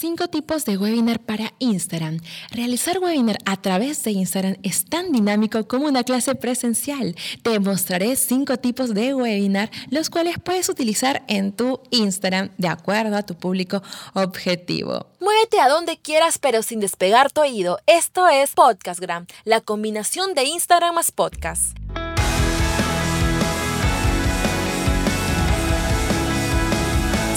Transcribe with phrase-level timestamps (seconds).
[0.00, 2.20] Cinco tipos de webinar para Instagram.
[2.52, 7.14] Realizar webinar a través de Instagram es tan dinámico como una clase presencial.
[7.42, 13.14] Te mostraré cinco tipos de webinar, los cuales puedes utilizar en tu Instagram de acuerdo
[13.14, 13.82] a tu público
[14.14, 15.04] objetivo.
[15.20, 17.78] Muévete a donde quieras pero sin despegar tu oído.
[17.84, 21.76] Esto es Podcastgram, la combinación de Instagram más podcast.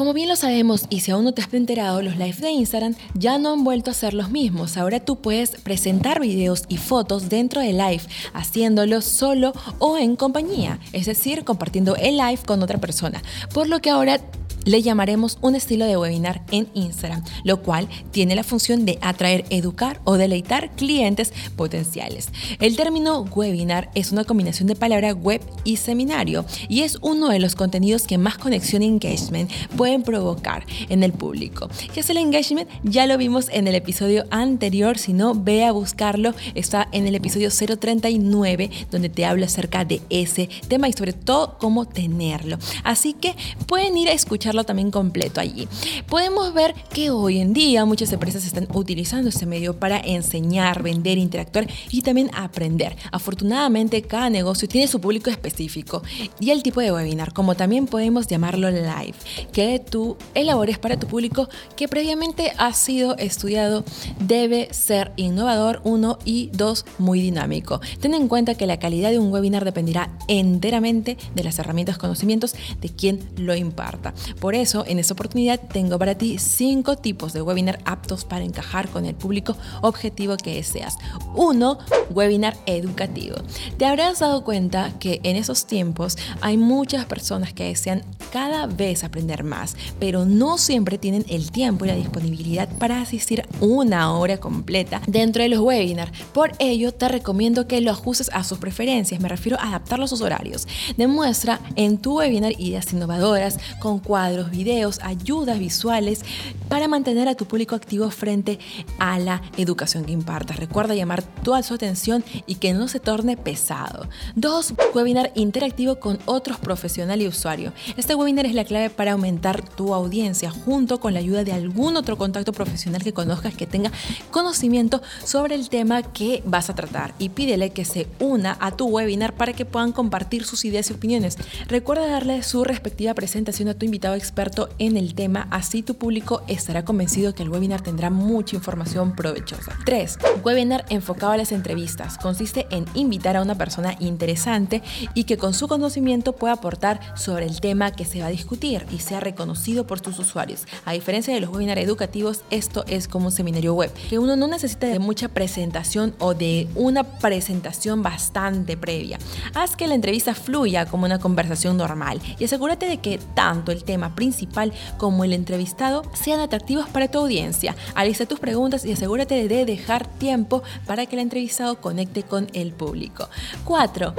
[0.00, 2.94] Como bien lo sabemos y si aún no te has enterado, los lives de Instagram
[3.12, 4.78] ya no han vuelto a ser los mismos.
[4.78, 8.00] Ahora tú puedes presentar videos y fotos dentro de live,
[8.32, 13.22] haciéndolo solo o en compañía, es decir, compartiendo el live con otra persona.
[13.52, 14.20] Por lo que ahora
[14.64, 19.44] le llamaremos un estilo de webinar en Instagram, lo cual tiene la función de atraer,
[19.50, 22.28] educar o deleitar clientes potenciales.
[22.60, 27.38] El término webinar es una combinación de palabra web y seminario y es uno de
[27.38, 31.68] los contenidos que más conexión y engagement pueden provocar en el público.
[31.92, 32.68] ¿Qué es el engagement?
[32.82, 37.14] Ya lo vimos en el episodio anterior, si no, ve a buscarlo, está en el
[37.14, 42.58] episodio 039 donde te hablo acerca de ese tema y sobre todo cómo tenerlo.
[42.84, 43.34] Así que
[43.66, 45.68] pueden ir a escuchar también completo allí.
[46.08, 51.18] Podemos ver que hoy en día muchas empresas están utilizando este medio para enseñar, vender,
[51.18, 52.96] interactuar y también aprender.
[53.12, 56.02] Afortunadamente cada negocio tiene su público específico
[56.38, 59.14] y el tipo de webinar, como también podemos llamarlo live,
[59.52, 63.84] que tú elabores para tu público que previamente ha sido estudiado,
[64.18, 67.80] debe ser innovador, uno y dos, muy dinámico.
[68.00, 72.54] Ten en cuenta que la calidad de un webinar dependerá enteramente de las herramientas, conocimientos
[72.80, 74.14] de quien lo imparta.
[74.40, 78.88] Por eso, en esta oportunidad tengo para ti cinco tipos de webinar aptos para encajar
[78.88, 80.96] con el público objetivo que deseas.
[81.34, 81.78] Uno,
[82.08, 83.36] webinar educativo.
[83.76, 89.04] Te habrás dado cuenta que en esos tiempos hay muchas personas que desean cada vez
[89.04, 94.38] aprender más, pero no siempre tienen el tiempo y la disponibilidad para asistir una hora
[94.38, 96.12] completa dentro de los webinars.
[96.32, 99.20] Por ello, te recomiendo que lo ajustes a sus preferencias.
[99.20, 100.66] Me refiero a adaptarlo a sus horarios.
[100.96, 106.22] Demuestra en tu webinar ideas innovadoras con cuadros los videos, ayudas visuales
[106.68, 108.58] para mantener a tu público activo frente
[108.98, 110.58] a la educación que impartas.
[110.58, 114.08] Recuerda llamar toda su atención y que no se torne pesado.
[114.34, 117.72] Dos, webinar interactivo con otros profesionales y usuarios.
[117.96, 121.96] Este webinar es la clave para aumentar tu audiencia junto con la ayuda de algún
[121.96, 123.92] otro contacto profesional que conozcas que tenga
[124.30, 128.86] conocimiento sobre el tema que vas a tratar y pídele que se una a tu
[128.86, 131.36] webinar para que puedan compartir sus ideas y opiniones.
[131.68, 136.42] Recuerda darle su respectiva presentación a tu invitado experto en el tema, así tu público
[136.48, 139.76] estará convencido que el webinar tendrá mucha información provechosa.
[139.84, 140.18] 3.
[140.44, 142.18] Webinar enfocado a las entrevistas.
[142.18, 144.79] Consiste en invitar a una persona interesante
[145.14, 148.86] y que con su conocimiento pueda aportar sobre el tema que se va a discutir
[148.90, 150.66] y sea reconocido por tus usuarios.
[150.84, 154.46] A diferencia de los webinars educativos, esto es como un seminario web, que uno no
[154.46, 159.18] necesita de mucha presentación o de una presentación bastante previa.
[159.54, 163.84] Haz que la entrevista fluya como una conversación normal y asegúrate de que tanto el
[163.84, 167.76] tema principal como el entrevistado sean atractivos para tu audiencia.
[167.94, 172.72] Alista tus preguntas y asegúrate de dejar tiempo para que el entrevistado conecte con el
[172.72, 173.28] público.
[173.64, 174.14] 4.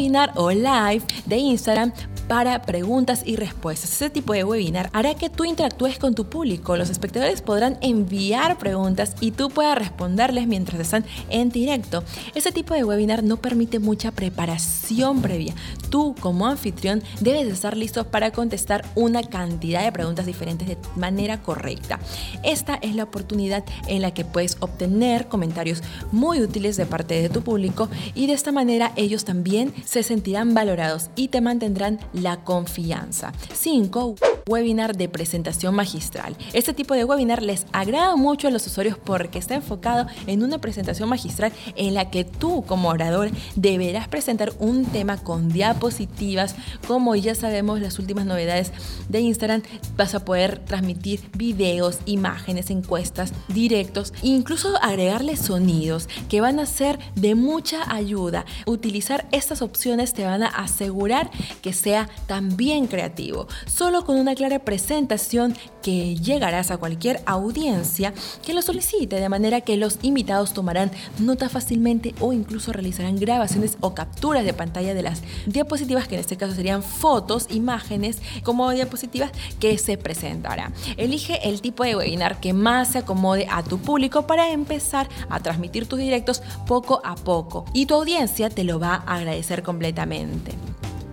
[0.00, 1.92] Webinar o live de Instagram
[2.30, 3.90] para preguntas y respuestas.
[3.90, 6.76] Este tipo de webinar hará que tú interactúes con tu público.
[6.76, 12.04] Los espectadores podrán enviar preguntas y tú puedas responderles mientras están en directo.
[12.36, 15.56] Este tipo de webinar no permite mucha preparación previa.
[15.90, 21.42] Tú como anfitrión debes estar listo para contestar una cantidad de preguntas diferentes de manera
[21.42, 21.98] correcta.
[22.44, 27.28] Esta es la oportunidad en la que puedes obtener comentarios muy útiles de parte de
[27.28, 32.44] tu público y de esta manera ellos también se sentirán valorados y te mantendrán la
[32.44, 33.32] confianza.
[33.52, 34.14] 5.
[34.48, 36.36] Webinar de presentación magistral.
[36.52, 40.58] Este tipo de webinar les agrada mucho a los usuarios porque está enfocado en una
[40.58, 46.54] presentación magistral en la que tú como orador deberás presentar un tema con diapositivas,
[46.86, 48.72] como ya sabemos las últimas novedades
[49.08, 49.62] de Instagram,
[49.96, 57.00] vas a poder transmitir videos, imágenes, encuestas, directos incluso agregarle sonidos que van a ser
[57.16, 58.44] de mucha ayuda.
[58.66, 61.30] Utilizar estas opciones te van a asegurar
[61.62, 68.12] que sea también creativo, solo con una clara presentación que llegarás a cualquier audiencia
[68.44, 73.78] que lo solicite, de manera que los invitados tomarán nota fácilmente o incluso realizarán grabaciones
[73.80, 78.70] o capturas de pantalla de las diapositivas, que en este caso serían fotos, imágenes como
[78.72, 80.72] diapositivas que se presentará.
[80.98, 85.40] Elige el tipo de webinar que más se acomode a tu público para empezar a
[85.40, 90.69] transmitir tus directos poco a poco y tu audiencia te lo va a agradecer completamente.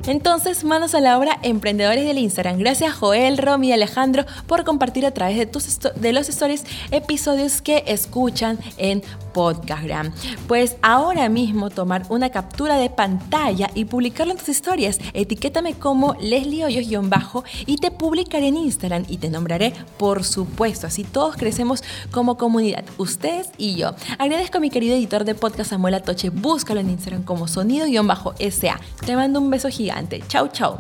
[0.08, 2.60] Entonces, manos a la obra, emprendedores del Instagram.
[2.60, 7.62] Gracias Joel, Romy y Alejandro por compartir a través de, tus de los stories episodios
[7.62, 10.14] que escuchan en Podcastgram.
[10.48, 14.98] Pues ahora mismo tomar una captura de pantalla y publicarlo en tus historias.
[15.14, 20.88] Etiquétame como Leslie Hoyos-bajo y te publicaré en Instagram y te nombraré, por supuesto.
[20.88, 23.94] Así todos crecemos como comunidad, ustedes y yo.
[24.20, 26.30] Agradezco a mi querido editor de podcast Samuel Atoche.
[26.30, 28.80] Búscalo en Instagram como sonido-sa.
[29.06, 29.97] Te mando un beso gigante.
[30.30, 30.78] Chau, chau.